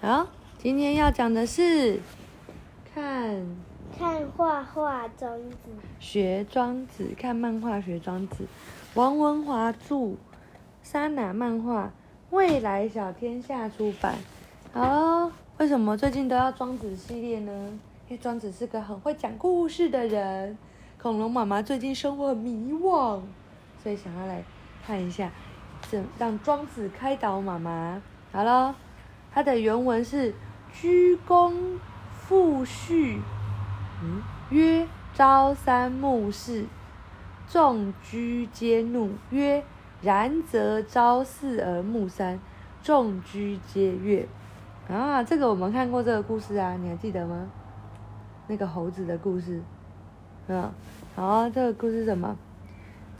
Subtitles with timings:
[0.00, 1.98] 好，今天要讲的是
[2.94, 3.44] 看
[3.98, 5.56] 看画画庄子，
[5.98, 8.46] 学庄子，看漫画学庄子。
[8.94, 10.14] 王文华著，
[10.84, 11.90] 莎拿漫画，
[12.30, 14.14] 未来小天下出版。
[14.72, 17.52] 好，为什么最近都要庄子系列呢？
[18.08, 20.56] 因为庄子是个很会讲故事的人。
[21.02, 23.20] 恐龙妈妈最近生活很迷惘，
[23.82, 24.44] 所以想要来
[24.86, 25.28] 看一下，
[25.90, 28.00] 怎让庄子开导妈妈。
[28.30, 28.76] 好了。
[29.32, 30.34] 它的原文是：
[30.72, 31.54] 居躬
[32.12, 33.20] 复序，
[34.02, 36.66] 嗯，曰：朝三暮四，
[37.48, 39.10] 众居皆怒。
[39.30, 39.62] 曰：
[40.02, 42.38] 然则朝四而暮三，
[42.82, 44.26] 众居皆悦。
[44.88, 47.48] 啊，这个我们看过这个故事啊，你还记得吗？
[48.46, 49.60] 那个猴子的故事，
[50.46, 50.72] 嗯，
[51.16, 52.36] 然后，这个故事什么？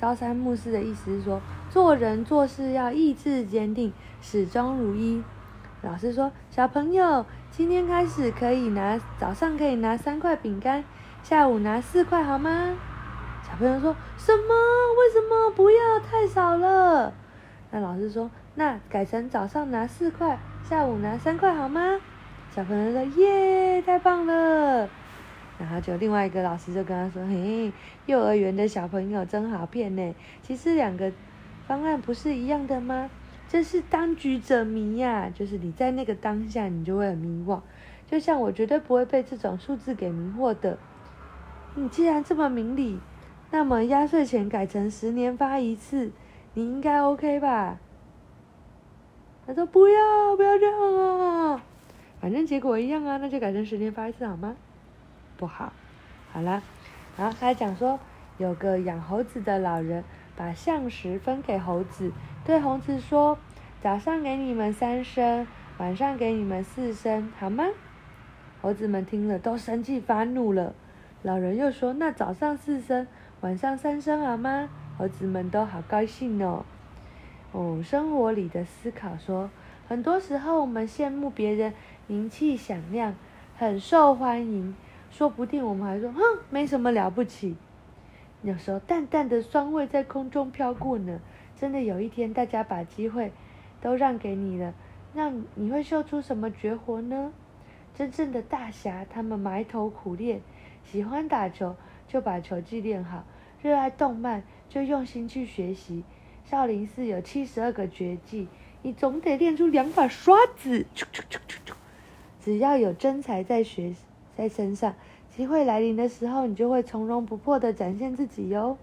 [0.00, 5.22] 朝三暮四的意思是说，做人做事要意志坚定，始终如一。
[5.80, 10.82] 老师说：“小朋友，今天开始可以拿，早上可以拿三块饼干，
[11.22, 12.76] 下午拿四块，好吗？”
[13.48, 14.54] 小朋友说：“什么？
[14.98, 15.50] 为什么？
[15.54, 17.12] 不要，太少了。”
[17.70, 22.00] 那老师说：“那改成早上拿四块，下午拿三块，好吗？”
[22.50, 24.88] 小朋友说：“耶，太棒了！”
[25.60, 27.72] 然后就另外一个老师就跟他说：“嘿，
[28.06, 30.14] 幼儿园的小朋友真好骗呢。
[30.42, 31.12] 其实两个
[31.68, 33.08] 方案不是一样的吗？”
[33.48, 37.60] 这是当局者迷呀、就是你在那个当下，你就会很迷惘。
[38.06, 40.78] 就像我绝对不会被这种数字给迷惑的。
[41.74, 43.00] 你既然这么明理，
[43.50, 46.10] 那么压岁钱改成十年发一次，
[46.52, 47.78] 你应该 OK 吧？
[49.46, 51.62] 他说不要，不要这样啊，
[52.20, 54.56] 反正结果一样啊，那就改成十年发一次好吗？
[55.38, 55.72] 不好，
[56.32, 56.62] 好了，
[57.16, 57.98] 然后他讲说，
[58.36, 60.04] 有个养猴子的老人。
[60.38, 62.12] 把象石分给猴子，
[62.44, 63.36] 对猴子说
[63.82, 65.44] ：“早上给你们三升，
[65.78, 67.64] 晚上给你们四升，好吗？”
[68.62, 70.76] 猴子们听了都生气发怒了。
[71.22, 73.08] 老人又说：“那早上四升，
[73.40, 76.64] 晚上三升，好吗？”猴子们都好高兴哦。
[77.50, 79.50] 哦，生活里的思考说，
[79.88, 81.74] 很多时候我们羡慕别人
[82.06, 83.16] 名气响亮，
[83.56, 84.76] 很受欢迎，
[85.10, 87.56] 说不定我们还说：“哼，没什么了不起。”
[88.42, 91.20] 有时候淡淡的酸味在空中飘过呢，
[91.56, 93.32] 真的有一天大家把机会
[93.80, 94.72] 都让给你了，
[95.12, 97.32] 那你会秀出什么绝活呢？
[97.94, 100.40] 真正的大侠，他们埋头苦练，
[100.84, 101.74] 喜欢打球
[102.06, 103.24] 就把球技练好，
[103.60, 106.04] 热爱动漫就用心去学习。
[106.44, 108.46] 少林寺有七十二个绝技，
[108.82, 110.86] 你总得练出两把刷子。
[112.40, 113.92] 只要有真才在学
[114.36, 114.94] 在身上。
[115.38, 118.76] 机会来临的时候，你就会从容不迫地展现自己哟。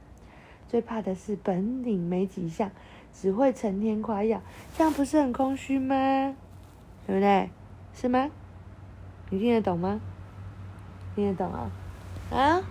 [0.70, 2.72] 最怕的是本领没几项，
[3.14, 4.42] 只会成天夸耀，
[4.78, 6.34] 这样不是很空虚吗？
[7.06, 7.50] 对不对？
[7.94, 8.32] 是吗？
[9.32, 10.00] 你听得懂吗？
[11.14, 11.70] 听得懂啊？
[12.32, 12.62] 啊，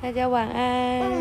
[0.00, 1.02] 大家晚安。